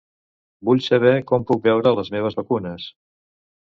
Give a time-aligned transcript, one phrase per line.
[0.69, 2.93] Vull saber com puc veure les meves vacunes.